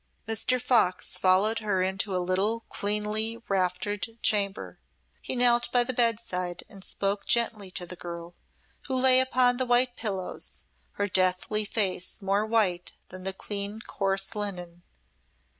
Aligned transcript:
Mr. 0.27 0.59
Fox 0.59 1.15
followed 1.15 1.59
her 1.59 1.79
into 1.83 2.15
a 2.17 2.17
little 2.17 2.61
cleanly, 2.69 3.37
raftered 3.47 4.17
chamber. 4.23 4.79
He 5.21 5.35
knelt 5.35 5.71
by 5.71 5.83
the 5.83 5.93
bedside 5.93 6.63
and 6.67 6.83
spoke 6.83 7.27
gently 7.27 7.69
to 7.69 7.85
the 7.85 7.95
girl 7.95 8.33
who 8.87 8.95
lay 8.95 9.19
upon 9.19 9.57
the 9.57 9.65
white 9.67 9.95
pillows, 9.95 10.65
her 10.93 11.07
deathly 11.07 11.65
face 11.65 12.19
more 12.19 12.47
white 12.47 12.93
than 13.09 13.25
the 13.25 13.31
clean, 13.33 13.79
coarse 13.79 14.33
linen. 14.33 14.81